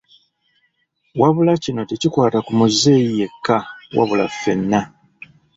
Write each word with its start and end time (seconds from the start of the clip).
Wabula 1.19 1.53
kino 1.63 1.81
tekikwata 1.89 2.39
ku 2.45 2.51
muzeeyi 2.59 3.09
yekka 3.19 3.57
wabula 3.95 4.25
ffena. 4.33 4.81